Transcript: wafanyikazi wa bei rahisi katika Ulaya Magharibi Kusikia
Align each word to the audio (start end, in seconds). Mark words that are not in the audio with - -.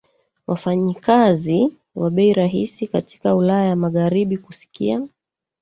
wafanyikazi 0.47 1.73
wa 1.95 2.09
bei 2.09 2.33
rahisi 2.33 2.87
katika 2.87 3.35
Ulaya 3.35 3.75
Magharibi 3.75 4.37
Kusikia 4.37 5.07